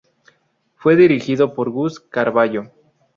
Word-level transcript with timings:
Fue 0.77 0.95
dirigido 0.95 1.53
por 1.53 1.69
Gus 1.69 1.99
Carballo. 1.99 2.71